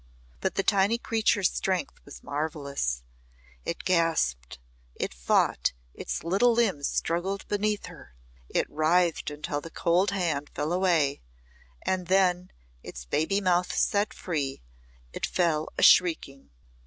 [0.39, 3.03] But the tiny creature's strength was marvellous.
[3.65, 4.57] It gasped,
[4.95, 8.15] it fought, its little limbs struggled beneath her,
[8.49, 11.21] it writhed until the cold hand fell away,
[11.83, 12.49] and then,
[12.81, 14.63] its baby mouth set free,
[15.13, 16.49] it fell a shrieking.